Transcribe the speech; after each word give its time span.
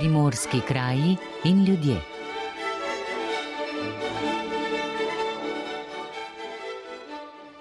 primorski 0.00 0.60
kraji 0.68 1.16
in 1.44 1.64
ljudje. 1.64 2.00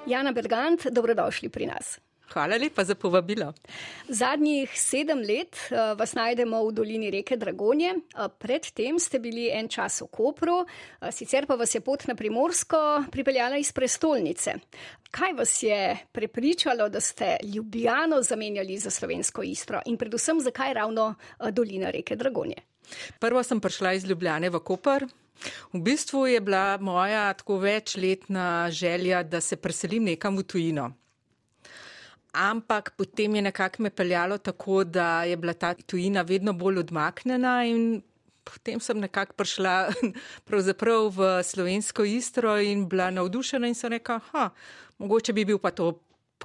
Jana 0.07 0.31
Bergant, 0.31 0.85
dobrodošli 0.91 1.49
pri 1.49 1.65
nas. 1.65 1.99
Hvala 2.33 2.57
lepa 2.61 2.83
za 2.83 2.95
povabilo. 2.95 3.53
Zadnjih 4.07 4.69
sedem 4.77 5.19
let 5.25 5.57
uh, 5.71 5.97
vas 5.97 6.13
najdemo 6.13 6.61
v 6.67 6.73
dolini 6.77 7.09
reke 7.11 7.37
Dragonje. 7.37 7.95
Uh, 7.95 8.27
predtem 8.29 8.99
ste 8.99 9.19
bili 9.19 9.47
en 9.49 9.69
čas 9.69 10.01
v 10.01 10.07
Kopru, 10.13 10.59
uh, 10.61 11.09
sicer 11.11 11.47
pa 11.49 11.57
vas 11.57 11.73
je 11.75 11.81
pot 11.81 12.05
na 12.07 12.15
Primorsko 12.15 13.05
pripeljala 13.11 13.57
iz 13.57 13.71
prestolnice. 13.73 14.53
Kaj 15.11 15.33
vas 15.33 15.55
je 15.63 15.97
prepričalo, 16.11 16.89
da 16.89 17.01
ste 17.01 17.37
Ljubljano 17.43 18.21
zamenjali 18.21 18.77
za 18.77 18.89
slovensko 18.89 19.43
istro 19.43 19.81
in 19.85 19.97
predvsem 19.97 20.39
zakaj 20.39 20.73
ravno 20.73 21.15
dolina 21.51 21.89
reke 21.89 22.15
Dragonje? 22.15 22.61
Prvo 23.19 23.43
sem 23.43 23.59
prišla 23.59 23.93
iz 23.93 24.05
Ljubljane 24.05 24.49
v 24.49 24.59
Koper. 24.59 25.07
V 25.73 25.81
bistvu 25.81 26.27
je 26.27 26.41
bila 26.41 26.77
moja 26.77 27.33
tako 27.33 27.57
večletna 27.57 28.69
želja, 28.71 29.23
da 29.23 29.41
se 29.41 29.55
preselim 29.55 30.03
nekam 30.03 30.37
v 30.37 30.43
tujino 30.43 30.91
ampak 32.33 32.93
potem 32.97 33.35
je 33.35 33.41
nekako 33.41 33.83
me 33.83 33.89
peljalo 33.89 34.37
tako, 34.37 34.83
da 34.83 35.23
je 35.23 35.37
bila 35.37 35.53
ta 35.53 35.73
tujina 35.73 36.21
vedno 36.21 36.53
bolj 36.53 36.79
odmaknjena 36.79 37.63
in 37.65 38.01
potem 38.43 38.79
sem 38.79 38.99
nekako 38.99 39.33
prišla 39.33 39.93
pravzaprav 40.47 41.09
v 41.15 41.31
slovensko 41.43 42.03
istro 42.03 42.57
in 42.57 42.87
bila 42.89 43.09
navdušena 43.11 43.67
in 43.67 43.75
sem 43.75 43.91
rekla, 43.91 44.19
ha, 44.31 44.49
mogoče 44.97 45.33
bi 45.33 45.45
bil 45.45 45.59
pa 45.59 45.71
to 45.71 45.99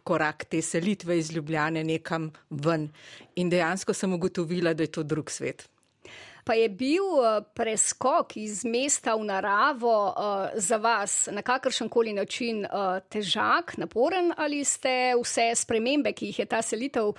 korak 0.04 0.44
te 0.44 0.62
selitve 0.62 1.18
iz 1.18 1.30
Ljubljane 1.32 1.84
nekam 1.84 2.32
ven. 2.50 2.88
In 3.36 3.50
dejansko 3.50 3.94
sem 3.94 4.12
ugotovila, 4.12 4.74
da 4.74 4.82
je 4.82 4.92
to 4.92 5.02
drug 5.02 5.30
svet 5.30 5.68
pa 6.44 6.54
je 6.54 6.68
bil 6.68 7.04
eh, 7.24 7.40
preskok 7.54 8.36
iz 8.36 8.64
mesta 8.64 9.14
v 9.16 9.24
naravo 9.24 9.96
uh, 10.12 10.52
za 10.54 10.76
vas 10.76 11.28
na 11.32 11.42
kakršen 11.42 11.88
koli 11.88 12.12
način 12.12 12.64
uh, 12.64 13.00
težak, 13.08 13.76
naporen 13.80 14.32
ali 14.36 14.64
ste 14.64 15.14
vse 15.16 15.50
spremembe, 15.56 16.12
ki 16.12 16.30
jih 16.30 16.38
je 16.38 16.46
ta 16.46 16.62
selitev 16.62 17.14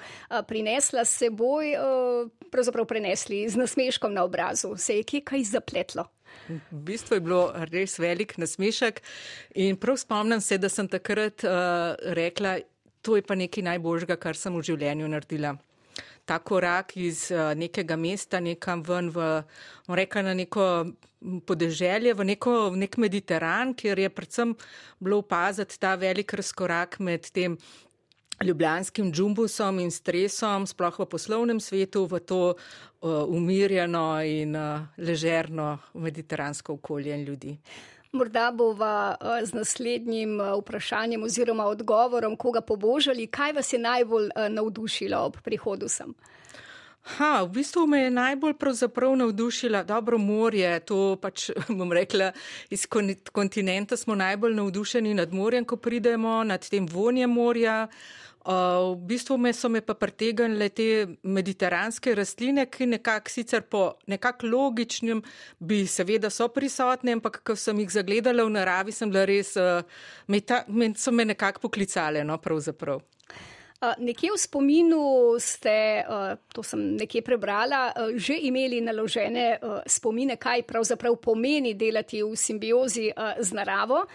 prinesla 0.47 1.05
s 1.05 1.17
seboj, 1.19 1.73
pravzaprav 2.51 2.85
prenesli 2.85 3.43
z 3.49 3.57
nasmeškom 3.57 4.13
na 4.13 4.23
obrazu? 4.23 4.75
Se 4.77 4.97
je 4.97 5.03
kje 5.03 5.21
kaj 5.21 5.43
zapletlo? 5.43 6.07
V 6.47 6.81
bistvu 6.85 7.17
je 7.17 7.23
bilo 7.25 7.43
res 7.71 7.97
velik 7.99 8.37
nasmešek 8.37 9.01
in 9.55 9.77
prav 9.81 9.97
spomnim 9.97 10.41
se, 10.41 10.57
da 10.57 10.69
sem 10.69 10.87
takrat 10.87 11.43
uh, 11.43 11.95
rekla, 12.13 12.59
to 13.01 13.15
je 13.15 13.23
pa 13.25 13.35
nekaj 13.35 13.63
najboljžga, 13.63 14.19
kar 14.21 14.37
sem 14.37 14.53
v 14.53 14.65
življenju 14.65 15.09
naredila 15.09 15.55
ta 16.25 16.39
korak 16.39 16.97
iz 16.97 17.29
uh, 17.31 17.53
nekega 17.57 17.95
mesta 17.95 18.39
nekam 18.39 18.83
ven 18.83 19.09
v, 19.13 19.43
reka 19.87 20.21
na 20.25 20.33
neko 20.33 20.91
podeželje, 21.45 22.13
v, 22.13 22.25
neko, 22.33 22.69
v 22.73 22.83
nek 22.85 22.97
Mediteran, 23.01 23.73
kjer 23.73 23.99
je 23.99 24.09
predvsem 24.09 24.53
bilo 24.99 25.23
opaziti 25.23 25.79
ta 25.79 25.95
velik 25.95 26.33
razkorak 26.33 26.99
med 26.99 27.29
tem 27.33 27.57
ljubljanskim 28.43 29.11
džumbusom 29.13 29.79
in 29.79 29.91
stresom, 29.91 30.67
sploh 30.67 30.99
v 30.99 31.07
poslovnem 31.07 31.59
svetu, 31.59 32.05
v 32.05 32.19
to 32.19 32.41
uh, 32.51 33.23
umirjeno 33.31 34.21
in 34.21 34.55
uh, 34.55 34.83
ležerno 34.97 35.77
mediteransko 35.93 36.75
okolje 36.75 37.15
in 37.15 37.23
ljudi. 37.23 37.57
Morda 38.15 38.51
bova 38.51 39.15
z 39.43 39.53
naslednjim 39.53 40.39
vprašanjem 40.61 41.23
oziroma 41.23 41.65
odgovorom, 41.67 42.37
koga 42.39 42.61
pobožali, 42.61 43.27
kaj 43.27 43.53
vas 43.53 43.73
je 43.73 43.79
najbolj 43.79 44.29
navdušilo 44.49 45.19
ob 45.19 45.41
prihodu 45.43 45.89
sem? 45.91 46.15
Ha, 47.05 47.43
v 47.45 47.49
bistvu 47.59 47.85
me 47.87 47.99
je 47.99 48.11
najbolj 48.11 48.53
navdušila 49.17 49.83
dobro 49.83 50.17
morje. 50.17 50.79
To 50.79 51.17
pač 51.21 51.51
bom 51.77 51.91
rekla, 51.93 52.31
iz 52.69 52.87
kontinenta 53.31 53.97
smo 53.97 54.15
najbolj 54.15 54.55
navdušeni 54.55 55.13
nad 55.13 55.33
morjem, 55.33 55.65
ko 55.65 55.77
pridemo, 55.77 56.43
nad 56.43 56.69
tem 56.69 56.87
vonjem 56.87 57.29
morja. 57.29 57.87
Uh, 58.45 58.93
v 58.93 59.07
bistvu 59.09 59.39
me 59.41 59.49
so 59.57 59.69
me 59.73 59.79
pa 59.81 59.95
pritegnile 59.97 60.67
te 60.69 60.85
mediteranske 61.25 62.13
rastline, 62.13 62.67
ki 62.69 62.85
nekako 62.91 63.31
sicer 63.33 63.63
po 63.65 63.95
nekak 64.05 64.45
logičnem 64.45 65.23
bi 65.57 65.79
seveda 65.89 66.29
so 66.29 66.45
prisotne, 66.53 67.15
ampak 67.17 67.41
ko 67.41 67.55
sem 67.57 67.81
jih 67.81 67.89
zagledala 67.95 68.45
v 68.45 68.53
naravi, 68.53 68.93
sem 68.93 69.09
bila 69.09 69.25
res, 69.25 69.55
uh, 69.57 69.81
me, 70.29 70.43
ta, 70.45 70.61
me 70.69 70.91
so 70.93 71.09
me 71.09 71.25
nekako 71.25 71.65
poklicale, 71.65 72.21
no 72.21 72.37
pravzaprav. 72.37 73.01
Nekje 73.75 74.31
v 74.31 74.39
spominu 74.39 75.35
ste, 75.37 76.01
to 76.49 76.63
sem 76.63 76.95
nekje 76.95 77.21
prebrala, 77.21 77.91
že 78.15 78.33
imeli 78.47 78.79
naložene 78.81 79.59
spomine, 79.85 80.39
kaj 80.39 80.63
pravzaprav 80.63 81.19
pomeni 81.19 81.75
delati 81.75 82.23
v 82.23 82.33
simbiozi 82.39 83.11
z 83.13 83.49
naravo. 83.51 84.07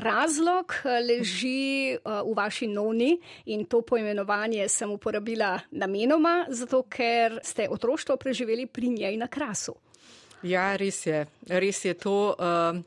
Razlog 0.00 0.88
leži 0.88 1.94
v 2.00 2.32
vaši 2.34 2.66
noni 2.72 3.12
in 3.52 3.68
to 3.68 3.84
poimenovanje 3.84 4.66
sem 4.72 4.90
uporabila 4.90 5.60
namenoma, 5.76 6.48
zato 6.48 6.88
ker 6.88 7.38
ste 7.44 7.68
otroštvo 7.68 8.16
preživeli 8.16 8.66
pri 8.66 8.88
njej 8.88 9.14
na 9.20 9.28
krasu. 9.28 9.76
Ja, 10.42 10.74
res 10.80 11.06
je, 11.06 11.26
res 11.46 11.84
je 11.84 11.94
to. 11.94 12.34
Uh... 12.40 12.80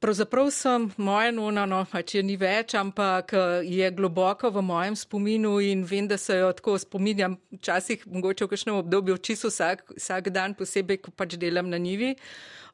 Pravzaprav 0.00 0.46
sem 0.50 0.86
moja 0.96 1.28
nona, 1.28 1.66
no, 1.68 1.82
če 1.84 2.22
ni 2.24 2.38
več, 2.40 2.72
ampak 2.78 3.34
je 3.68 3.90
globoko 3.92 4.48
v 4.48 4.62
mojem 4.64 4.94
spominu 4.96 5.58
in 5.60 5.82
vem, 5.84 6.06
da 6.08 6.16
se 6.16 6.38
jo 6.38 6.48
tako 6.56 6.78
spominjam, 6.80 7.34
včasih 7.58 8.06
mogoče 8.08 8.46
v 8.46 8.50
kakšnem 8.54 8.78
obdobju, 8.78 9.18
čisto 9.20 9.50
vsak, 9.52 9.84
vsak 9.98 10.30
dan 10.32 10.56
posebej, 10.56 11.02
ko 11.04 11.12
pač 11.12 11.36
delam 11.36 11.68
na 11.68 11.76
nivi. 11.76 12.14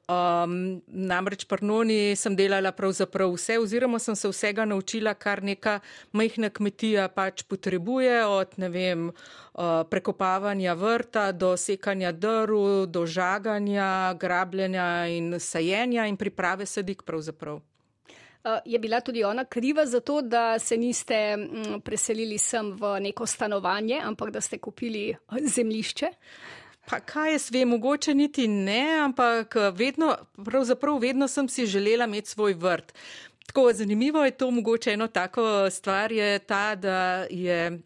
Um, 0.07 0.83
namreč 0.87 1.49
prnoni 1.51 2.15
sem 2.15 2.37
delala 2.39 2.71
pravzaprav 2.71 3.33
vse, 3.35 3.57
oziroma 3.59 3.99
sem 3.99 4.15
se 4.15 4.29
vsega 4.31 4.63
naučila, 4.65 5.17
kar 5.19 5.43
neka 5.43 5.81
majhna 6.15 6.47
kmetija 6.55 7.09
pač 7.11 7.43
potrebuje, 7.43 8.21
od 8.31 8.53
ne 8.63 8.69
vem, 8.71 9.09
uh, 9.11 9.83
prekopavanja 9.91 10.77
vrta 10.79 11.33
do 11.33 11.57
sekanja 11.59 12.13
drv, 12.15 12.87
do 12.87 13.03
žaganja, 13.03 14.15
grabljenja 14.15 15.09
in 15.11 15.41
sajenja 15.43 16.07
in 16.07 16.15
priprave 16.17 16.71
sadik 16.71 17.03
pravzaprav. 17.03 17.59
Uh, 17.59 18.61
je 18.65 18.79
bila 18.79 19.01
tudi 19.01 19.25
ona 19.27 19.45
kriva 19.45 19.87
za 19.87 20.01
to, 20.01 20.21
da 20.23 20.59
se 20.59 20.77
niste 20.77 21.37
mm, 21.37 21.81
preselili 21.83 22.39
sem 22.39 22.71
v 22.79 23.01
neko 23.01 23.27
stanovanje, 23.27 23.99
ampak 24.05 24.31
da 24.31 24.41
ste 24.41 24.63
kupili 24.63 25.17
zemlišče? 25.57 26.13
Pa 26.87 27.01
kaj 27.03 27.33
jaz 27.33 27.49
vem, 27.51 27.69
mogoče 27.69 28.15
niti 28.15 28.47
ne, 28.49 29.01
ampak 29.03 29.57
vedno, 29.75 30.13
pravzaprav 30.45 31.01
vedno 31.03 31.29
sem 31.29 31.49
si 31.49 31.67
želela 31.67 32.07
imeti 32.07 32.31
svoj 32.31 32.55
vrt. 32.55 32.95
Tako 33.47 33.73
zanimivo 33.73 34.25
je 34.25 34.31
to, 34.31 34.51
mogoče 34.51 34.93
eno 34.93 35.09
tako 35.09 35.71
stvar 35.71 36.13
je 36.13 36.39
ta, 36.39 36.75
da 36.75 37.27
je. 37.31 37.81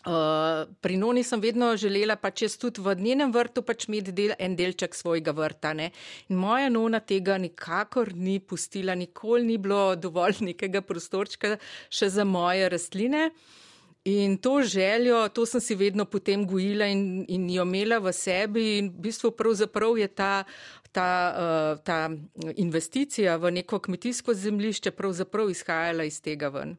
Uh, 0.00 0.64
pri 0.80 0.96
Noni 0.96 1.22
sem 1.22 1.40
vedno 1.40 1.74
želela, 1.76 2.16
pa 2.16 2.30
če 2.30 2.48
tudi 2.56 2.80
v 2.80 2.94
njenem 2.96 3.32
vrtu, 3.32 3.60
pač 3.62 3.84
imeti 3.88 4.14
del, 4.16 4.32
en 4.38 4.54
delček 4.56 4.96
svojega 4.96 5.34
vrta. 5.36 5.74
Ne? 5.76 5.90
In 6.32 6.40
moja 6.40 6.70
Nona 6.72 7.02
tega 7.04 7.36
nikakor 7.38 8.14
ni 8.16 8.38
pustila, 8.40 8.94
nikoli 8.94 9.44
ni 9.44 9.58
bilo 9.58 9.96
dovolj 9.96 10.40
nekega 10.52 10.80
prostorčka 10.80 11.58
še 11.92 12.08
za 12.08 12.24
moje 12.24 12.72
rastline. 12.72 13.26
Uh, 13.28 13.60
In 14.04 14.38
to 14.38 14.62
željo, 14.62 15.28
to 15.28 15.46
sem 15.46 15.60
si 15.60 15.74
vedno 15.74 16.04
potem 16.04 16.46
gojila 16.46 16.86
in, 16.86 17.24
in 17.28 17.50
jo 17.50 17.62
imela 17.62 17.98
v 17.98 18.12
sebi 18.12 18.78
in 18.78 18.88
v 18.88 19.02
bistvu 19.04 19.30
pravzaprav 19.36 19.98
je 19.98 20.08
ta, 20.08 20.44
ta, 20.92 21.08
uh, 21.36 21.82
ta 21.84 22.10
investicija 22.56 23.36
v 23.36 23.50
neko 23.50 23.78
kmetijsko 23.78 24.34
zemljišče 24.34 24.90
pravzaprav 24.90 25.50
izhajala 25.50 26.04
iz 26.04 26.22
tega 26.22 26.48
ven. 26.48 26.76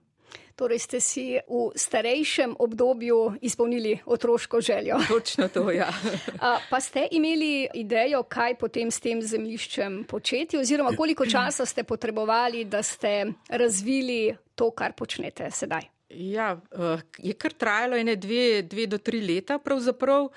Torej 0.56 0.80
ste 0.80 1.00
si 1.00 1.38
v 1.48 1.70
starejšem 1.76 2.56
obdobju 2.60 3.38
izpolnili 3.42 4.00
otroško 4.06 4.62
željo. 4.62 4.98
Točno 5.08 5.48
to, 5.48 5.72
ja. 5.72 5.94
pa 6.72 6.80
ste 6.80 7.08
imeli 7.12 7.68
idejo, 7.74 8.24
kaj 8.24 8.58
potem 8.58 8.92
s 8.92 9.00
tem 9.00 9.22
zemljiščem 9.22 10.04
početi 10.10 10.58
oziroma 10.58 10.98
koliko 10.98 11.26
časa 11.26 11.66
ste 11.66 11.84
potrebovali, 11.84 12.66
da 12.66 12.84
ste 12.84 13.26
razvili 13.50 14.36
to, 14.56 14.72
kar 14.72 14.94
počnete 14.94 15.52
sedaj? 15.52 16.01
Ja, 16.14 16.54
uh, 16.76 17.00
je 17.18 17.34
kar 17.34 17.54
trajalo 17.54 17.96
ene 17.96 18.16
dve, 18.16 18.62
dve 18.68 18.88
do 18.88 18.98
tri 18.98 19.22
leta 19.22 19.60
pravzaprav. 19.60 20.30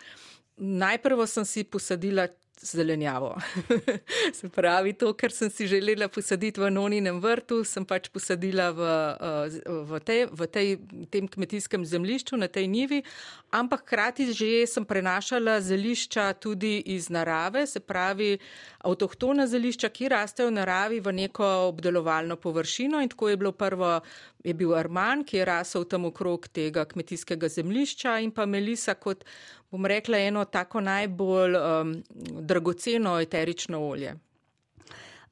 Najprej 0.56 1.26
sem 1.26 1.44
si 1.44 1.64
posadila 1.64 2.28
zelenjavo. 2.60 3.36
se 4.38 4.48
pravi, 4.48 4.92
to, 4.92 5.12
kar 5.12 5.32
sem 5.32 5.50
si 5.50 5.66
želela 5.66 6.08
posaditi 6.08 6.60
v 6.60 6.70
noninem 6.70 7.20
vrtu, 7.20 7.64
sem 7.64 7.84
pač 7.84 8.08
posadila 8.08 8.70
v, 8.70 8.80
eh, 9.20 9.58
v, 9.90 10.00
tej, 10.00 10.26
v 10.30 10.46
tej, 10.46 10.68
tem 11.10 11.28
kmetijskem 11.28 11.84
zemlišču, 11.84 12.36
na 12.36 12.48
tej 12.48 12.68
nivi, 12.68 13.02
ampak 13.50 13.84
hkrati 13.84 14.32
že 14.32 14.66
sem 14.66 14.84
prenašala 14.84 15.60
zelišča 15.60 16.32
tudi 16.40 16.78
iz 16.94 17.10
narave, 17.10 17.66
se 17.66 17.80
pravi, 17.80 18.38
avtohtona 18.84 19.46
zelišča, 19.46 19.88
ki 19.88 20.08
rastejo 20.08 20.48
v 20.48 20.58
naravi 20.58 21.00
v 21.00 21.12
neko 21.12 21.46
obdelovalno 21.68 22.36
površino 22.36 23.00
in 23.00 23.08
tako 23.08 23.28
je 23.28 23.36
bilo 23.36 23.52
prvo. 23.52 24.00
Je 24.44 24.52
bil 24.52 24.74
Arman, 24.76 25.24
ki 25.24 25.38
je 25.38 25.44
rasel 25.44 25.86
tam 25.88 26.04
okrog 26.04 26.48
tega 26.52 26.84
kmetijskega 26.84 27.48
zemlišča, 27.48 28.18
in 28.20 28.30
pa 28.30 28.44
Melisa 28.46 28.92
kot 28.94 29.24
bom 29.70 29.86
rekla, 29.86 30.18
eno 30.18 30.44
tako 30.44 30.80
najbolj 30.80 31.56
um, 31.56 31.96
dragoceno 32.40 33.20
eterično 33.20 33.88
olje. 33.88 34.14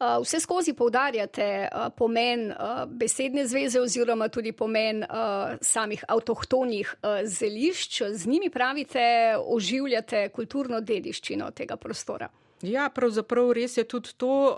Uh, 0.02 0.22
vse 0.22 0.40
skozi 0.40 0.72
poudarjate 0.74 1.68
uh, 1.68 1.92
pomen 1.96 2.50
uh, 2.50 2.56
besedne 2.86 3.46
zveze 3.46 3.80
oziroma 3.80 4.28
tudi 4.28 4.52
pomen 4.52 5.04
samih 5.60 6.04
avtohtonih 6.08 6.94
zelišč. 7.24 8.02
Z 8.10 8.26
njimi 8.26 8.50
pravite, 8.50 9.00
oživljate 9.46 10.28
kulturno 10.28 10.80
dediščino 10.80 11.50
tega 11.50 11.76
prostora. 11.76 12.28
Ja, 12.62 12.88
pravzaprav 12.94 13.52
res 13.58 13.76
je 13.76 13.84
tudi 13.84 14.14
to. 14.16 14.56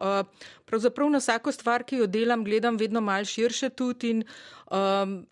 Pravzaprav 0.68 1.10
na 1.10 1.18
vsako 1.18 1.52
stvar, 1.52 1.84
ki 1.84 2.02
jo 2.02 2.06
delam, 2.06 2.44
gledam 2.44 2.76
vedno 2.76 3.00
mal 3.00 3.24
širše 3.24 3.70
tudi 3.70 4.10
in, 4.10 4.24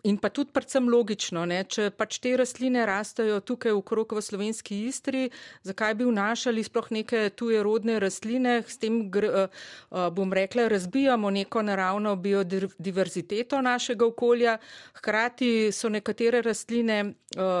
in 0.03 0.17
pa 0.21 0.29
tudi 0.29 0.51
predvsem 0.53 0.89
logično. 0.89 1.45
Ne? 1.49 1.63
Če 1.63 1.89
pač 1.97 2.19
te 2.23 2.35
rastline 2.37 2.85
rastajo 2.85 3.39
tukaj 3.41 3.73
okrog 3.73 4.13
v 4.13 4.21
slovenski 4.21 4.83
istri, 4.87 5.29
zakaj 5.65 5.95
bi 5.99 6.07
vnašali 6.07 6.63
sploh 6.63 6.91
neke 6.93 7.29
tuje 7.35 7.63
rodne 7.63 7.99
rastline, 7.99 8.61
s 8.67 8.77
tem 8.77 9.09
bom 9.09 10.33
rekla, 10.33 10.67
razbijamo 10.67 11.29
neko 11.29 11.61
naravno 11.61 12.15
biodiverziteto 12.15 13.61
našega 13.61 14.05
okolja. 14.05 14.57
Hkrati 14.93 15.71
so 15.71 15.89
nekatere 15.89 16.41
rastline 16.41 17.15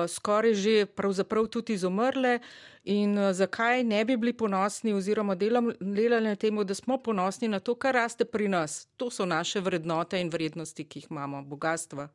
skoraj 0.07 0.53
že 0.53 0.85
pravzaprav 0.85 1.47
tudi 1.47 1.73
izumrle. 1.73 2.39
In 2.83 3.17
uh, 3.17 3.31
zakaj 3.31 3.83
ne 3.83 4.05
bi 4.05 4.17
bili 4.17 4.33
ponosni 4.33 4.93
oziroma 4.93 5.35
delali 5.35 6.27
na 6.27 6.35
tem, 6.35 6.57
da 6.65 6.75
smo 6.75 6.97
ponosni 6.97 7.47
na 7.47 7.59
to, 7.59 7.75
kar 7.75 7.95
raste 7.95 8.25
pri 8.25 8.47
nas. 8.47 8.87
To 8.97 9.09
so 9.09 9.25
naše 9.25 9.59
vrednote 9.59 10.19
in 10.19 10.29
vrednosti, 10.29 10.83
ki 10.83 10.99
jih 10.99 11.07
imamo, 11.11 11.41
bogatstva. 11.63 12.09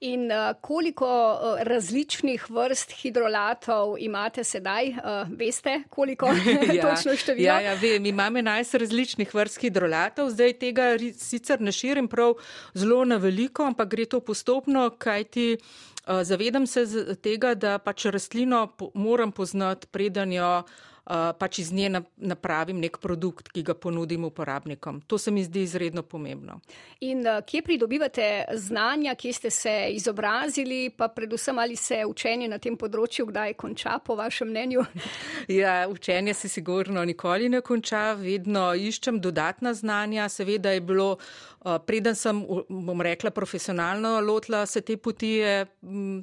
In 0.00 0.30
uh, 0.32 0.54
koliko 0.60 1.06
uh, 1.06 1.62
različnih 1.62 2.46
vrst 2.50 2.92
hidrolatov 3.02 3.96
imate 3.98 4.44
sedaj? 4.44 4.88
Uh, 4.88 5.28
veste, 5.28 5.82
koliko 5.90 6.26
ja, 6.72 6.94
točno 6.94 7.16
število? 7.16 7.46
Ja, 7.46 7.60
ja, 7.60 7.74
vem, 7.74 8.06
imamo 8.06 8.38
11 8.38 8.78
različnih 8.78 9.34
vrst 9.34 9.60
hidrolatov. 9.60 10.30
Zdaj 10.30 10.52
tega 10.52 10.94
sicer 11.18 11.60
ne 11.60 11.72
širim 11.72 12.08
prav 12.08 12.34
zelo 12.74 13.04
na 13.04 13.16
veliko, 13.16 13.66
ampak 13.68 13.88
gre 13.92 14.06
to 14.08 14.20
postopno, 14.20 14.88
kajti 14.98 15.58
uh, 15.58 16.22
zavedam 16.22 16.66
se 16.66 16.86
tega, 17.20 17.54
da 17.54 17.78
pač 17.78 18.06
rastlino 18.08 18.70
moram 18.94 19.32
poznati, 19.32 19.86
preden 19.92 20.32
jo 20.32 20.62
uh, 20.64 20.89
pač 21.38 21.58
iz 21.58 21.72
nje 21.72 21.90
napravim 22.16 22.78
nek 22.78 22.98
produkt, 23.02 23.48
ki 23.50 23.64
ga 23.66 23.74
ponudim 23.74 24.24
uporabnikom. 24.24 25.00
To 25.10 25.18
se 25.18 25.30
mi 25.30 25.42
zdi 25.44 25.64
izredno 25.66 26.02
pomembno. 26.02 26.60
In 27.00 27.26
uh, 27.26 27.40
kje 27.46 27.62
pridobivate 27.66 28.44
znanja, 28.54 29.14
kje 29.18 29.32
ste 29.32 29.50
se 29.50 29.74
izobrazili, 29.90 30.90
pa 30.96 31.08
predvsem 31.08 31.58
ali 31.58 31.76
se 31.76 32.04
učenje 32.06 32.48
na 32.48 32.58
tem 32.62 32.76
področju 32.78 33.26
kdaj 33.26 33.56
konča, 33.58 33.98
po 34.04 34.14
vašem 34.14 34.52
mnenju? 34.52 34.84
ja, 35.62 35.88
učenje 35.90 36.34
se 36.34 36.48
sigurno 36.48 37.04
nikoli 37.04 37.48
ne 37.48 37.60
konča, 37.60 38.12
vedno 38.14 38.70
iščem 38.74 39.20
dodatna 39.20 39.74
znanja. 39.74 40.28
Seveda 40.30 40.76
je 40.76 40.84
bilo, 40.84 41.08
uh, 41.16 41.78
preden 41.86 42.14
sem, 42.14 42.44
bom 42.68 43.02
rekla, 43.02 43.34
profesionalno 43.34 44.20
lotila 44.20 44.62
se 44.66 44.80
te 44.80 44.96
poti, 44.96 45.40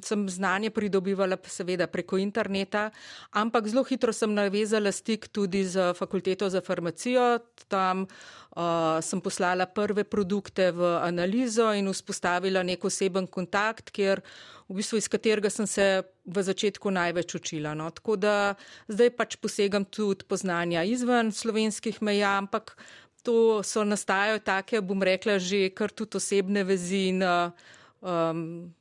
sem 0.04 0.24
znanje 0.28 0.70
pridobivala 0.70 1.36
seveda 1.44 1.86
preko 1.86 2.16
interneta, 2.18 2.88
ampak 3.36 3.68
zelo 3.68 3.84
hitro 3.84 4.12
sem 4.12 4.32
navezala 4.34 4.77
navezala 4.78 4.92
stik 4.92 5.28
tudi 5.28 5.64
z 5.64 5.94
fakulteto 5.94 6.48
za 6.48 6.60
farmacijo. 6.60 7.38
Tam 7.68 8.06
uh, 8.06 9.00
sem 9.02 9.20
poslala 9.20 9.66
prve 9.66 10.04
produkte 10.04 10.72
v 10.72 10.98
analizo 11.02 11.72
in 11.74 11.90
vzpostavila 11.90 12.62
nek 12.62 12.84
oseben 12.84 13.26
kontakt, 13.26 13.90
kjer, 13.90 14.22
v 14.68 14.74
bistvu, 14.74 14.98
iz 14.98 15.08
katerega 15.08 15.50
sem 15.50 15.66
se 15.66 16.02
v 16.24 16.42
začetku 16.42 16.90
največ 16.90 17.34
učila. 17.34 17.74
No. 17.74 17.90
Tako 17.90 18.16
da 18.16 18.54
zdaj 18.88 19.10
pač 19.16 19.36
posegam 19.36 19.84
tudi 19.84 20.24
poznanja 20.24 20.84
izven 20.84 21.32
slovenskih 21.32 22.02
meja, 22.02 22.38
ampak 22.38 22.76
to 23.22 23.62
so 23.62 23.84
nastajajo 23.84 24.38
take, 24.38 24.80
bom 24.80 25.02
rekla, 25.02 25.38
že 25.38 25.70
kar 25.74 25.90
tudi 25.90 26.16
osebne 26.16 26.64
vezi 26.64 27.08
in 27.10 27.22
um, 27.24 28.72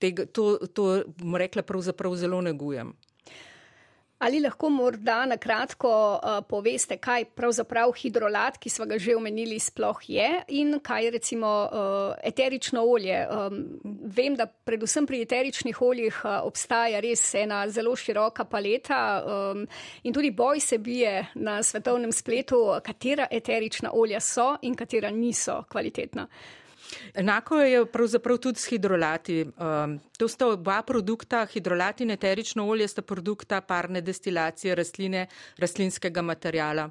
tega, 0.00 0.24
to, 0.26 0.58
to, 0.72 1.04
bom 1.18 1.36
rekla, 1.36 1.62
pravzaprav 1.62 2.14
zelo 2.16 2.40
negujem. 2.40 2.94
Ali 4.20 4.40
lahko 4.40 4.68
morda 4.68 5.22
na 5.24 5.38
kratko 5.40 5.90
uh, 5.90 6.42
poveste, 6.44 6.98
kaj 7.00 7.24
pravzaprav 7.32 7.94
hidrolat, 7.96 8.58
ki 8.60 8.68
smo 8.68 8.84
ga 8.90 8.98
že 9.00 9.14
omenili, 9.16 9.56
sploh 9.56 9.96
je 10.12 10.26
in 10.60 10.74
kaj 10.84 11.06
je 11.06 11.12
recimo 11.14 11.52
uh, 11.64 12.12
eterično 12.22 12.82
olje. 12.84 13.16
Um, 13.24 13.64
vem, 14.04 14.36
da 14.36 14.44
predvsem 14.44 15.08
pri 15.08 15.22
eteričnih 15.24 15.80
oljih 15.82 16.20
uh, 16.24 16.36
obstaja 16.44 17.00
res 17.00 17.24
ena 17.34 17.62
zelo 17.72 17.96
široka 17.96 18.44
paleta 18.44 19.00
um, 19.24 19.64
in 20.04 20.12
tudi 20.12 20.34
boj 20.36 20.60
se 20.60 20.78
bije 20.78 21.30
na 21.34 21.62
svetovnem 21.62 22.12
spletu, 22.12 22.60
katera 22.84 23.24
eterična 23.30 23.94
olja 23.96 24.20
so 24.20 24.52
in 24.62 24.76
katera 24.76 25.10
niso 25.10 25.62
kvalitetna. 25.72 26.28
Enako 27.14 27.60
je 27.60 27.84
pravzaprav 27.86 28.38
tudi 28.38 28.60
s 28.60 28.70
hidrolati. 28.70 29.42
Um, 29.44 29.98
to 30.18 30.28
sta 30.28 30.48
oba 30.48 30.82
produkta, 30.82 31.46
hidrolat 31.46 32.00
in 32.00 32.10
eterično 32.10 32.68
olje, 32.68 32.88
sta 32.88 33.02
produkta 33.02 33.60
parne 33.60 34.00
destilacije 34.00 34.74
rastline, 34.74 35.26
rastlinskega 35.58 36.22
materijala. 36.22 36.88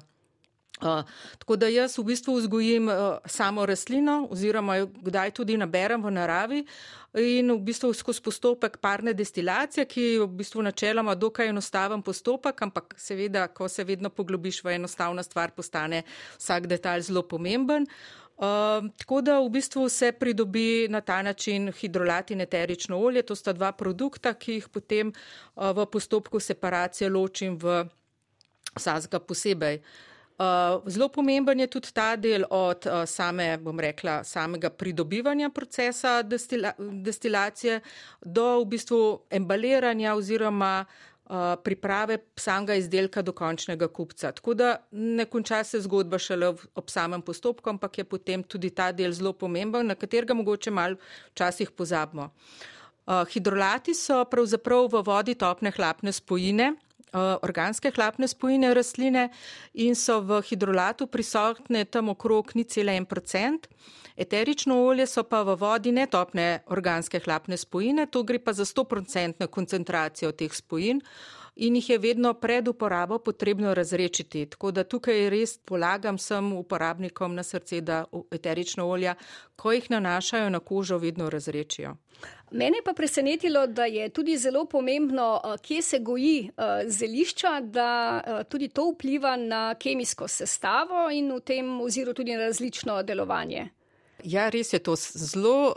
Uh, 0.80 1.02
tako 1.38 1.56
da 1.56 1.68
jaz 1.68 1.98
v 1.98 2.06
bistvu 2.08 2.34
vzgojim 2.38 2.88
uh, 2.88 2.94
samo 3.26 3.66
rastlino 3.66 4.28
oziroma 4.30 4.78
kdaj 5.04 5.30
tudi 5.36 5.56
naberem 5.60 6.00
v 6.02 6.10
naravi 6.10 6.60
in 7.20 7.52
v 7.52 7.58
bistvu 7.60 7.92
skozi 7.92 8.22
postopek 8.22 8.78
parne 8.80 9.12
destilacije, 9.12 9.84
ki 9.84 10.02
je 10.02 10.22
v 10.22 10.28
bistvu 10.40 10.62
načeloma 10.62 11.14
dokaj 11.14 11.52
enostaven 11.52 12.02
postopek, 12.02 12.62
ampak 12.62 12.94
seveda, 12.96 13.48
ko 13.48 13.68
se 13.68 13.84
vedno 13.84 14.08
poglobiš 14.08 14.62
v 14.64 14.78
enostavna 14.78 15.22
stvar, 15.22 15.50
postane 15.50 16.02
vsak 16.38 16.66
detalj 16.66 17.10
zelo 17.10 17.22
pomemben. 17.28 17.86
Ehm, 18.40 18.88
tako 18.96 19.20
da 19.20 19.38
v 19.40 19.48
bistvu 19.52 19.88
se 19.88 20.12
pridobi 20.12 20.88
na 20.88 21.00
ta 21.00 21.22
način 21.22 21.72
hidrolat 21.72 22.30
in 22.30 22.40
eterično 22.40 22.98
olje. 22.98 23.22
To 23.22 23.34
sta 23.34 23.52
dva 23.52 23.72
produkta, 23.72 24.32
ki 24.34 24.52
jih 24.52 24.68
potem 24.68 25.12
uh, 25.12 25.70
v 25.76 25.86
postopku 25.86 26.40
separacije 26.40 27.10
ločim 27.10 27.58
v 27.60 27.84
vsakega 28.76 29.20
posebej. 29.20 29.82
Uh, 30.40 30.80
zelo 30.88 31.08
pomemben 31.08 31.60
je 31.60 31.66
tudi 31.66 31.92
ta 31.92 32.16
del 32.16 32.46
od 32.50 32.86
uh, 32.86 33.04
same, 33.04 33.58
bom 33.60 33.80
rekla, 33.80 34.24
samega 34.24 34.70
pridobivanja 34.70 35.50
procesa 35.50 36.22
destila 36.22 36.72
destilacije 36.78 37.80
do 38.24 38.62
v 38.62 38.64
bistvu 38.64 39.02
embaliranja 39.30 40.14
oziroma 40.14 40.86
uh, 40.88 41.09
priprave 41.64 42.18
samega 42.36 42.74
izdelka 42.74 43.22
do 43.22 43.32
končnega 43.32 43.88
kupca. 43.88 44.32
Tako 44.32 44.54
da 44.54 44.70
ne 44.90 45.24
konča 45.30 45.62
se 45.64 45.80
zgodba 45.80 46.18
šele 46.18 46.48
ob 46.74 46.90
samem 46.90 47.22
postopku, 47.22 47.70
ampak 47.70 47.98
je 47.98 48.04
potem 48.04 48.42
tudi 48.42 48.70
ta 48.70 48.90
del 48.92 49.12
zelo 49.14 49.32
pomemben, 49.32 49.86
na 49.86 49.94
katerega 49.94 50.34
mogoče 50.34 50.70
mal 50.74 50.96
včasih 51.32 51.70
pozabimo. 51.70 52.30
Uh, 53.06 53.22
hidrolati 53.30 53.94
so 53.94 54.24
pravzaprav 54.30 54.90
v 54.90 55.02
vodi 55.06 55.34
topne 55.34 55.70
hlapne 55.76 56.12
spojine, 56.12 56.74
organske 57.16 57.92
hlapne 57.94 58.28
spojine 58.28 58.74
rastline 58.74 59.28
in 59.74 59.94
so 59.94 60.20
v 60.20 60.40
hidrolatu 60.50 61.06
prisotne 61.06 61.84
tam 61.84 62.08
okrog 62.08 62.54
ni 62.54 62.64
cela 62.64 62.92
en 62.92 63.06
procent. 63.06 63.68
Eterično 64.16 64.76
olje 64.84 65.06
so 65.06 65.24
pa 65.24 65.42
v 65.42 65.56
vodi 65.56 65.92
netopne 65.92 66.62
organske 66.68 67.20
hlapne 67.24 67.56
spojine, 67.56 68.06
to 68.06 68.22
gre 68.22 68.38
pa 68.38 68.52
za 68.52 68.64
100% 68.68 69.46
koncentracijo 69.48 70.32
teh 70.32 70.52
spojin 70.54 71.00
in 71.56 71.76
jih 71.76 71.90
je 71.90 71.98
vedno 71.98 72.34
pred 72.34 72.68
uporabo 72.68 73.18
potrebno 73.18 73.74
razrečiti. 73.74 74.46
Tako 74.46 74.70
da 74.70 74.84
tukaj 74.84 75.30
res 75.30 75.58
polagam 75.58 76.16
vsem 76.16 76.52
uporabnikom 76.52 77.34
na 77.34 77.42
srce, 77.42 77.80
da 77.80 78.04
eterično 78.30 78.88
olja, 78.88 79.14
ko 79.56 79.72
jih 79.72 79.90
nanašajo 79.90 80.50
na 80.50 80.60
kožo, 80.60 80.98
vedno 80.98 81.30
razrečijo. 81.30 81.96
Mene 82.50 82.82
pa 82.84 82.92
presenetilo, 82.92 83.66
da 83.66 83.84
je 83.84 84.08
tudi 84.08 84.36
zelo 84.38 84.64
pomembno, 84.64 85.40
kje 85.62 85.82
se 85.82 85.98
goji 85.98 86.50
zelišča, 86.86 87.60
da 87.60 88.44
tudi 88.48 88.68
to 88.68 88.90
vpliva 88.90 89.36
na 89.36 89.74
kemijsko 89.74 90.28
sestavo 90.28 91.10
in 91.10 91.32
v 91.32 91.40
tem 91.40 91.80
oziru 91.80 92.14
tudi 92.14 92.32
na 92.32 92.38
različno 92.38 93.02
delovanje. 93.02 93.68
Ja, 94.24 94.48
res 94.48 94.72
je 94.72 94.78
to 94.78 94.96
zelo. 94.96 95.74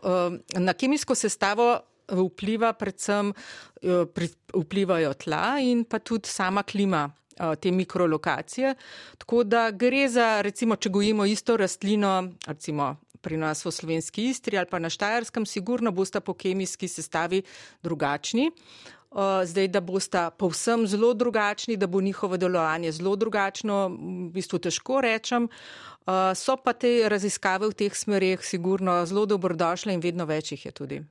Na 0.58 0.74
kemijsko 0.74 1.16
sestavo 1.16 1.80
vpliva 2.14 2.74
predvsem, 2.74 3.34
uh, 3.34 4.30
vplivajo 4.54 5.14
tla 5.14 5.58
in 5.62 5.84
pa 5.86 6.00
tudi 6.00 6.30
sama 6.30 6.64
klima 6.64 7.10
te 7.34 7.72
mikrolokacije. 7.72 8.76
Tako 9.18 9.44
da 9.44 9.72
gre 9.72 10.06
za, 10.10 10.42
recimo, 10.46 10.76
če 10.76 10.90
gojimo 10.90 11.26
isto 11.26 11.58
rastlino, 11.58 12.30
recimo 12.46 12.96
pri 13.24 13.40
nas 13.40 13.64
v 13.66 13.72
slovenski 13.72 14.28
istri 14.30 14.60
ali 14.60 14.68
pa 14.70 14.80
na 14.80 14.92
Štajerskem, 14.92 15.46
sigurno 15.48 15.92
bosta 15.92 16.20
po 16.20 16.36
kemijski 16.36 16.88
sestavi 16.88 17.42
drugačni. 17.84 18.52
Zdaj, 19.46 19.68
da 19.70 19.80
bosta 19.82 20.30
povsem 20.34 20.88
zelo 20.90 21.14
drugačni, 21.14 21.78
da 21.78 21.88
bo 21.88 22.02
njihovo 22.02 22.38
delovanje 22.38 22.92
zelo 22.92 23.16
drugačno, 23.16 23.88
v 23.94 24.30
bistvu 24.34 24.60
težko 24.60 25.02
rečem. 25.06 25.48
So 26.36 26.58
pa 26.60 26.74
te 26.74 27.10
raziskave 27.10 27.70
v 27.72 27.76
teh 27.80 27.96
smerih 27.96 28.44
sigurno 28.44 29.06
zelo 29.06 29.26
dobrodošle 29.26 29.94
in 29.94 30.02
vedno 30.04 30.26
več 30.28 30.52
jih 30.52 30.66
je 30.66 30.72
tudi. 30.72 31.04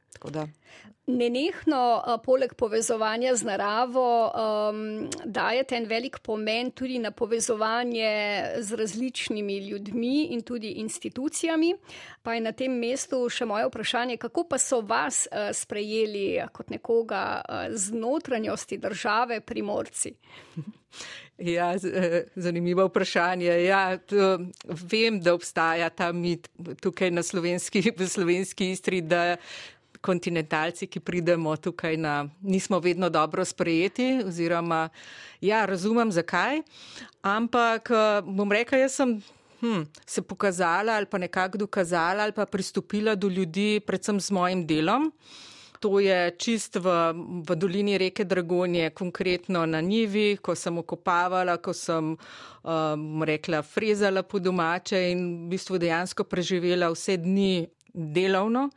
Nenehno, 1.06 2.02
poleg 2.22 2.52
povezovanja 2.54 3.32
z 3.34 3.48
naravo, 3.48 4.30
um, 4.30 5.08
dajete 5.24 5.74
en 5.80 5.88
velik 5.90 6.20
pomen 6.22 6.70
tudi 6.70 7.00
na 7.02 7.10
povezovanje 7.10 8.12
z 8.62 8.78
različnimi 8.78 9.56
ljudmi 9.66 10.28
in 10.30 10.42
tudi 10.42 10.76
institucijami. 10.84 11.74
Pa 12.22 12.34
je 12.34 12.44
na 12.44 12.52
tem 12.52 12.78
mestu 12.78 13.24
še 13.28 13.48
moje 13.50 13.66
vprašanje, 13.66 14.20
kako 14.22 14.44
pa 14.44 14.60
so 14.62 14.78
vas 14.80 15.24
uh, 15.26 15.50
sprejeli 15.50 16.38
kot 16.52 16.70
nekoga 16.70 17.24
uh, 17.40 17.74
z 17.74 17.98
notranjosti 17.98 18.78
države 18.78 19.40
primorci? 19.40 20.14
Ja, 21.38 21.74
zanimivo 22.36 22.86
vprašanje. 22.86 23.50
Ja, 23.64 23.98
vem, 24.90 25.20
da 25.20 25.34
obstaja 25.34 25.90
ta 25.90 26.12
mit 26.12 26.48
tukaj 26.80 27.10
na 27.10 27.22
slovenski, 27.22 27.82
v 27.96 28.08
slovenski 28.08 28.70
istri, 28.70 29.00
da 29.00 29.36
kontinentalci, 30.02 30.86
ki 30.90 31.00
pridemo 31.00 31.54
tukaj 31.56 31.96
na, 31.96 32.26
nismo 32.42 32.80
vedno 32.82 33.08
dobro 33.10 33.44
sprejeti 33.44 34.22
oziroma, 34.26 34.88
ja, 35.40 35.64
razumem 35.66 36.12
zakaj, 36.12 36.60
ampak 37.22 37.90
bom 38.26 38.52
rekla, 38.52 38.82
jaz 38.82 38.98
sem 38.98 39.14
hm, 39.62 39.86
se 40.06 40.22
pokazala 40.22 40.98
ali 40.98 41.06
pa 41.06 41.18
nekako 41.18 41.58
dokazala 41.58 42.26
ali 42.26 42.32
pa 42.32 42.46
pristopila 42.46 43.14
do 43.14 43.28
ljudi 43.28 43.80
predvsem 43.86 44.20
z 44.20 44.30
mojim 44.30 44.66
delom. 44.66 45.12
To 45.82 45.98
je 45.98 46.30
čist 46.38 46.78
v, 46.78 46.86
v 47.42 47.56
dolini 47.58 47.98
reke 47.98 48.22
Dragonje, 48.24 48.92
konkretno 48.94 49.64
na 49.66 49.80
Nivi, 49.82 50.38
ko 50.38 50.54
sem 50.54 50.78
okopavala, 50.78 51.58
ko 51.58 51.74
sem 51.74 52.14
um, 52.14 53.24
rekla, 53.26 53.64
frezala 53.66 54.22
po 54.22 54.38
domače 54.38 55.00
in 55.10 55.24
v 55.44 55.56
bistvu 55.56 55.82
dejansko 55.82 56.24
preživela 56.30 56.92
vse 56.94 57.18
dni 57.18 57.66
delovno. 57.90 58.70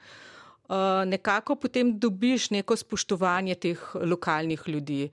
Eh, 0.66 1.06
nekako 1.06 1.56
potem 1.56 1.94
dobiš 2.00 2.50
neko 2.50 2.76
spoštovanje 2.76 3.56
teh 3.56 3.82
lokalnih 4.02 4.62
ljudi. 4.68 5.10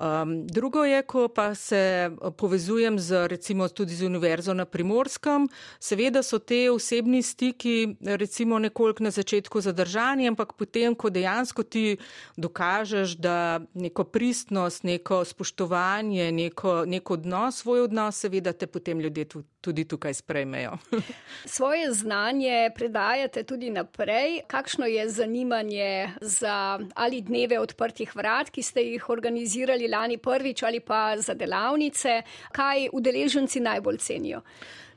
Um, 0.00 0.46
drugo 0.46 0.84
je, 0.84 1.02
ko 1.02 1.28
pa 1.28 1.54
se 1.54 1.76
eh, 1.76 2.30
povezujem 2.36 2.98
z 2.98 3.28
recimo 3.28 3.68
tudi 3.68 3.94
z 3.94 4.06
univerzo 4.06 4.54
na 4.54 4.64
Primorskem, 4.64 5.48
seveda 5.80 6.22
so 6.22 6.38
te 6.38 6.70
osebni 6.70 7.22
stiki 7.22 7.96
recimo 8.00 8.58
nekoliko 8.58 9.04
na 9.04 9.10
začetku 9.10 9.60
zadržani, 9.60 10.28
ampak 10.28 10.52
potem, 10.52 10.94
ko 10.94 11.10
dejansko 11.10 11.62
ti 11.62 11.96
dokažeš, 12.36 13.16
da 13.16 13.60
neko 13.74 14.04
pristnost, 14.04 14.84
neko 14.84 15.24
spoštovanje, 15.24 16.32
neko, 16.32 16.84
neko 16.84 17.14
odnos, 17.14 17.62
svoj 17.62 17.80
odnos, 17.80 18.20
seveda 18.20 18.52
te 18.52 18.66
potem 18.66 19.00
ljudje 19.00 19.24
tudi 19.24 19.55
tudi 19.66 19.84
tukaj 19.88 20.14
sprejmejo. 20.14 20.78
Svoje 21.56 21.90
znanje 21.92 22.70
predajate 22.74 23.42
tudi 23.42 23.70
naprej. 23.70 24.40
Kakšno 24.46 24.86
je 24.86 25.08
zanimanje 25.10 26.14
za 26.20 26.78
ali 26.94 27.20
dneve 27.20 27.58
odprtih 27.60 28.16
vrat, 28.16 28.50
ki 28.50 28.62
ste 28.62 28.86
jih 28.86 29.10
organizirali 29.10 29.90
lani 29.90 30.18
prvič 30.22 30.62
ali 30.62 30.80
pa 30.80 31.16
za 31.18 31.34
delavnice? 31.34 32.22
Kaj 32.52 32.88
udeleženci 32.92 33.60
najbolj 33.60 33.98
cenijo? 33.98 34.42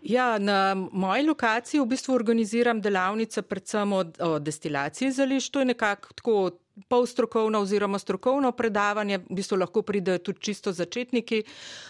Ja, 0.01 0.37
na 0.39 0.75
moji 0.75 1.25
lokaciji 1.27 1.81
v 1.81 1.85
bistvu 1.91 2.13
organiziram 2.15 2.79
delavnice 2.81 3.41
predvsem 3.41 3.93
o, 3.93 4.03
o 4.19 4.39
destilaciji 4.39 5.11
zališč. 5.11 5.49
To 5.51 5.59
je 5.59 5.71
nekako 5.73 6.13
tako 6.15 6.35
pol 6.87 7.05
strokovno 7.05 7.59
oziroma 7.61 7.99
strokovno 7.99 8.51
predavanje, 8.51 9.17
v 9.17 9.35
bistvu 9.35 9.57
lahko 9.57 9.81
pridejo 9.81 10.17
tudi 10.17 10.39
čisto 10.39 10.71
začetniki. 10.71 11.43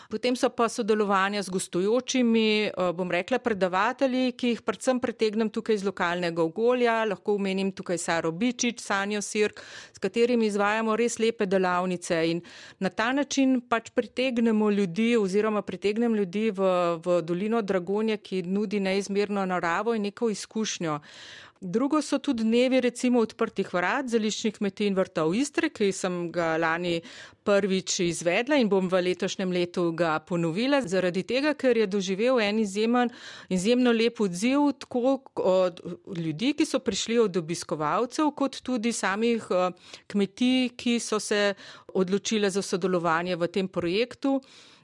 Potem 0.10 0.36
so 0.36 0.50
pa 0.50 0.69
sodelovanja 0.69 1.43
z 1.43 1.50
gostujočimi, 1.50 2.50
eh, 2.65 2.93
bom 2.93 3.12
rekla, 3.12 3.39
predavatelji, 3.39 4.31
ki 4.31 4.48
jih 4.48 4.62
predvsem 4.62 5.00
pretegnem 5.00 5.50
tukaj 5.50 5.75
iz 5.75 5.84
lokalnega 5.84 6.41
okolja, 6.43 7.05
lahko 7.05 7.36
omenim 7.36 7.72
tukaj 7.72 7.98
Saro 7.98 8.31
Bičič, 8.31 8.79
Sanjo 8.81 9.22
Sirk, 9.22 9.62
s 9.93 10.00
katerimi 10.00 10.46
izvajamo 10.46 10.96
res 10.96 11.19
lepe 11.19 11.46
delavnice 11.46 12.31
in 12.31 12.41
na 12.79 12.89
ta 12.89 13.13
način 13.13 13.62
pač 13.62 13.89
pritegnemo 13.89 14.69
ljudi 14.72 15.17
oziroma 15.17 15.62
pritegnem 15.62 16.15
ljudi 16.15 16.51
v, 16.51 16.62
v 17.05 17.22
dolino 17.22 17.62
Dragonje, 17.62 18.17
ki 18.17 18.43
nudi 18.43 18.79
neizmerno 18.79 19.46
naravo 19.46 19.93
in 19.93 20.01
neko 20.01 20.29
izkušnjo. 20.29 21.00
Drugo 21.61 22.01
so 22.01 22.19
tudi 22.19 22.43
dnevi 22.43 22.79
recimo 22.79 23.19
odprtih 23.19 23.67
vrat 23.75 24.07
zeliščnih 24.07 24.53
kmetij 24.55 24.87
in 24.87 24.95
vrtov 24.95 25.33
Istre, 25.35 25.67
ki 25.75 25.89
sem 25.91 26.13
ga 26.31 26.53
lani 26.55 27.01
prvič 27.43 27.97
izvedla 28.05 28.55
in 28.55 28.69
bom 28.71 28.87
v 28.87 29.01
letošnjem 29.09 29.51
letu 29.51 29.89
ga 29.91 30.13
ponovila, 30.23 30.79
zaradi 30.87 31.25
tega, 31.27 31.51
ker 31.59 31.81
je 31.81 31.89
doživel 31.91 32.39
en 32.39 32.63
izjemen, 32.63 33.11
izjemno 33.51 33.91
lep 33.91 34.21
odziv 34.23 34.69
tako 34.85 35.17
od 35.35 35.83
ljudi, 36.15 36.53
ki 36.55 36.63
so 36.63 36.79
prišli 36.79 37.19
od 37.25 37.41
obiskovalcev, 37.43 38.31
kot 38.39 38.61
tudi 38.63 38.95
samih 38.95 39.51
eh, 39.51 39.93
kmetij, 40.07 40.71
ki 40.79 40.95
so 41.03 41.19
se 41.19 41.55
odločile 41.91 42.47
za 42.47 42.63
sodelovanje 42.63 43.35
v 43.35 43.51
tem 43.51 43.67
projektu. 43.67 44.37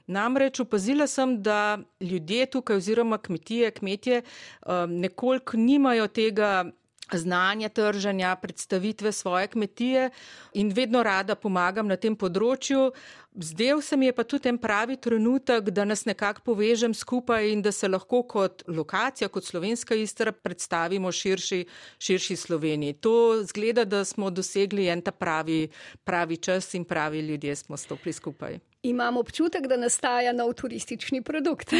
Namreč 0.06 0.60
opazila 0.60 1.06
sem, 1.06 1.42
da 1.42 1.78
ljudje 2.00 2.46
tukaj 2.46 2.76
oziroma 2.76 3.18
kmetije, 3.18 3.70
kmetje 3.70 4.22
um, 4.22 4.98
nekoliko 5.00 5.56
nimajo 5.56 6.06
tega 6.06 6.64
znanja 7.12 7.68
trženja, 7.68 8.36
predstavitve 8.36 9.12
svoje 9.12 9.46
kmetije 9.46 10.10
in 10.54 10.72
vedno 10.72 11.02
rada 11.02 11.34
pomagam 11.34 11.86
na 11.86 11.96
tem 11.96 12.16
področju. 12.16 12.90
Zdel 13.36 13.80
se 13.82 13.96
mi 13.96 14.06
je 14.06 14.14
pa 14.16 14.24
tudi 14.24 14.48
en 14.48 14.58
pravi 14.58 14.96
trenutek, 14.96 15.70
da 15.70 15.84
nas 15.84 16.06
nekako 16.06 16.42
povežem 16.44 16.94
skupaj 16.94 17.50
in 17.52 17.62
da 17.62 17.72
se 17.72 17.88
lahko 17.88 18.22
kot 18.22 18.64
lokacija, 18.66 19.28
kot 19.28 19.44
slovenska 19.44 19.94
istra 19.94 20.32
predstavimo 20.32 21.12
širši, 21.12 21.64
širši 21.98 22.36
Sloveniji. 22.36 22.98
To 23.04 23.42
zgleda, 23.44 23.84
da 23.84 24.04
smo 24.04 24.30
dosegli 24.30 24.88
en 24.88 25.02
ta 25.02 25.12
pravi, 25.12 25.68
pravi 26.04 26.36
čas 26.36 26.74
in 26.74 26.84
pravi 26.84 27.20
ljudje 27.20 27.56
smo 27.56 27.76
stopili 27.76 28.12
skupaj. 28.12 28.58
Imam 28.88 29.16
občutek, 29.16 29.66
da 29.66 29.76
nastaja 29.76 30.32
nov 30.32 30.52
turistični 30.58 31.22
produkt. 31.22 31.72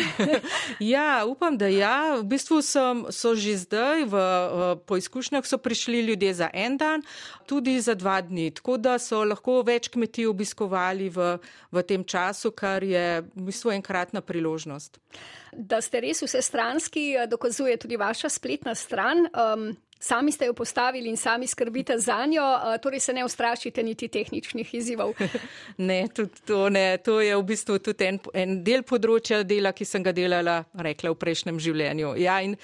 ja, 0.95 1.25
upam, 1.27 1.59
da 1.59 1.67
ja. 1.67 2.17
V 2.19 2.25
bistvu 2.25 2.63
so, 2.63 2.85
so 3.11 3.35
že 3.35 3.57
zdaj 3.63 4.05
v, 4.05 4.17
v, 4.17 4.77
po 4.87 4.99
izkušnjah 4.99 5.47
so 5.47 5.59
prišli 5.59 6.01
ljudje 6.01 6.35
za 6.35 6.51
en 6.53 6.77
dan, 6.77 7.03
tudi 7.47 7.79
za 7.81 7.95
dva 7.95 8.21
dni. 8.21 8.51
Tako 8.51 8.77
da 8.77 8.99
so 8.99 9.23
lahko 9.25 9.63
več 9.67 9.89
kmetij 9.95 10.27
obiskovali 10.27 11.09
v, 11.09 11.39
v 11.73 11.87
tem 11.87 12.05
času, 12.05 12.51
kar 12.51 12.85
je 12.85 13.23
v 13.23 13.49
bistvu 13.49 13.77
enkratna 13.77 14.21
priložnost. 14.21 14.99
Da 15.57 15.81
ste 15.81 16.03
res 16.05 16.21
vse 16.21 16.43
stranski, 16.43 17.15
dokazuje 17.31 17.79
tudi 17.81 17.97
vaša 17.97 18.29
spletna 18.29 18.75
stran. 18.75 19.29
Um, 19.33 19.71
Sami 19.99 20.33
ste 20.33 20.45
jo 20.45 20.53
postavili 20.53 21.09
in 21.09 21.17
sami 21.17 21.47
skrbite 21.47 21.99
za 21.99 22.27
njo, 22.27 22.45
torej 22.83 23.01
se 23.01 23.13
ne 23.13 23.25
ustrašite 23.25 23.83
niti 23.83 24.09
tehničnih 24.09 24.75
izzivov. 24.75 25.15
Ne, 25.79 26.09
tudi 26.15 26.41
to 26.47 26.69
ne. 26.69 26.99
To 26.99 27.21
je 27.21 27.37
v 27.37 27.43
bistvu 27.43 27.79
tudi 27.79 28.05
en, 28.05 28.19
en 28.35 28.63
del 28.65 28.83
področja 28.87 29.43
dela, 29.45 29.73
ki 29.77 29.85
sem 29.85 30.03
ga 30.03 30.13
delala, 30.13 30.57
rekla, 30.73 31.11
v 31.13 31.19
prejšnjem 31.21 31.59
življenju. 31.61 32.15
Ja, 32.21 32.39
in 32.45 32.57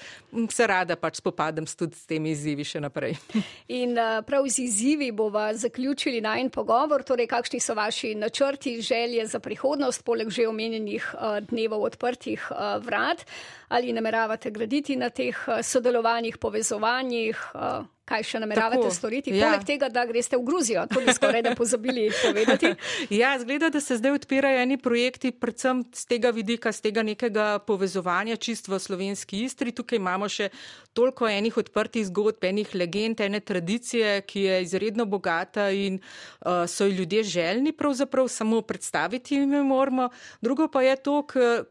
se 0.49 0.67
rada 0.67 0.95
pač 0.97 1.19
spopadam 1.21 1.67
tudi 1.67 1.97
s 1.97 2.07
temi 2.09 2.33
izzivi 2.33 2.65
še 2.65 2.81
naprej. 2.81 3.17
In 3.81 3.97
prav 4.25 4.47
z 4.49 4.65
izzivi 4.65 5.11
bova 5.11 5.51
zaključili 5.53 6.21
na 6.21 6.35
en 6.41 6.49
pogovor, 6.53 7.03
torej 7.05 7.29
kakšni 7.29 7.61
so 7.61 7.75
vaši 7.77 8.13
načrti, 8.15 8.79
želje 8.81 9.27
za 9.29 9.39
prihodnost, 9.43 10.03
poleg 10.05 10.29
že 10.33 10.47
omenjenih 10.49 11.09
dnevov 11.49 11.85
odprtih 11.91 12.49
vrat 12.83 13.25
ali 13.73 13.93
nameravate 13.93 14.51
graditi 14.51 14.95
na 14.95 15.09
teh 15.09 15.37
eh, 15.47 15.63
sodelovanjih, 15.63 16.37
povezovanjih, 16.37 17.22
eh, 17.31 17.83
kaj 18.05 18.23
še 18.27 18.39
nameravate 18.43 18.81
Tako, 18.81 18.91
storiti, 18.93 19.31
ja. 19.31 19.47
poleg 19.47 19.63
tega, 19.67 19.87
da 19.93 20.03
greste 20.05 20.35
v 20.35 20.43
Gruzijo, 20.43 20.83
to 20.91 20.99
bi 21.05 21.13
skoraj 21.15 21.43
da 21.45 21.53
pozabili 21.55 22.09
povedati. 22.11 22.73
ja, 23.21 23.31
zgleda, 23.39 23.69
da 23.71 23.79
se 23.81 23.95
zdaj 23.97 24.17
odpirajo 24.19 24.59
eni 24.59 24.77
projekti, 24.77 25.31
predvsem 25.31 25.85
z 25.95 26.03
tega 26.11 26.33
vidika, 26.35 26.73
z 26.75 26.83
tega 26.83 27.03
nekega 27.07 27.47
povezovanja 27.63 28.35
čist 28.35 28.67
v 28.67 28.79
slovenski 28.79 29.45
istri. 29.47 29.71
Tukaj 29.71 30.01
imamo 30.01 30.27
še 30.27 30.49
toliko 30.91 31.29
enih 31.31 31.57
odprtih 31.63 32.05
zgodb, 32.11 32.43
enih 32.43 32.75
legend, 32.75 33.23
ene 33.23 33.39
tradicije, 33.39 34.19
ki 34.27 34.47
je 34.49 34.61
izredno 34.67 35.07
bogata 35.07 35.69
in 35.71 35.99
uh, 35.99 36.67
so 36.67 36.89
jo 36.89 36.99
ljudje 36.99 37.23
željni 37.23 37.71
pravzaprav 37.71 38.27
samo 38.27 38.61
predstaviti 38.61 39.39
jim 39.39 39.55
moramo. 39.67 40.09
Drugo 40.41 40.67
pa 40.67 40.83
je 40.83 40.95
to, 40.95 41.21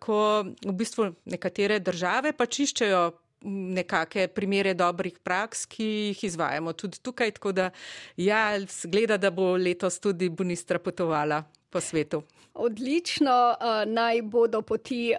ko 0.01 0.19
v 0.65 0.73
bistvu 0.73 1.13
nekatere 1.25 1.79
države 1.79 2.33
pa 2.33 2.47
čiščejo 2.47 3.11
nekake 3.45 4.29
primere 4.29 4.75
dobrih 4.75 5.19
praks, 5.19 5.67
ki 5.67 5.85
jih 5.85 6.25
izvajamo 6.25 6.73
tudi 6.73 7.01
tukaj. 7.03 7.31
Tako 7.31 7.53
da, 7.53 7.71
ja, 8.17 8.61
zgleda, 8.61 9.17
da 9.17 9.31
bo 9.31 9.57
letos 9.57 10.01
tudi 10.01 10.29
Bunistra 10.29 10.79
potovala 10.79 11.43
po 11.71 11.81
svetu. 11.81 12.23
Odlično, 12.55 13.57
naj 13.87 14.23
bodo 14.23 14.61
poti 14.63 15.15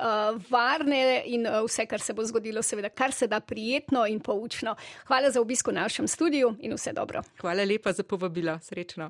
varne 0.50 1.24
in 1.26 1.48
vse, 1.66 1.86
kar 1.90 2.02
se 2.02 2.14
bo 2.14 2.26
zgodilo, 2.26 2.62
seveda, 2.62 2.90
kar 2.90 3.12
se 3.12 3.28
da 3.28 3.40
prijetno 3.40 4.06
in 4.08 4.20
poučno. 4.20 4.76
Hvala 5.08 5.32
za 5.32 5.42
obisko 5.42 5.72
v 5.72 5.80
našem 5.82 6.08
studiu 6.08 6.54
in 6.60 6.78
vse 6.78 6.94
dobro. 6.94 7.24
Hvala 7.42 7.66
lepa 7.66 7.94
za 7.94 8.04
povabilo. 8.04 8.60
Srečno. 8.62 9.10